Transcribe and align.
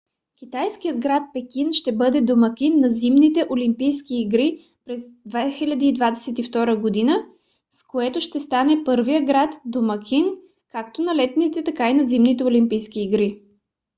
китайският 0.37 0.97
град 0.99 1.23
пекин 1.33 1.73
ще 1.73 1.95
бъде 1.95 2.21
домакин 2.21 2.79
на 2.79 2.89
зимните 2.89 3.47
олимпийски 3.49 4.21
игри 4.21 4.75
през 4.85 5.03
2022 5.27 6.81
г. 7.07 7.25
с 7.71 7.83
което 7.87 8.19
ще 8.19 8.39
стане 8.39 8.83
първият 8.85 9.25
град 9.25 9.49
домакин 9.65 10.25
както 10.71 11.01
на 11.01 11.15
летните 11.15 11.63
така 11.63 11.89
и 11.89 11.93
на 11.93 12.07
зимните 12.07 12.43
олимпийски 12.43 13.01
игри 13.01 13.41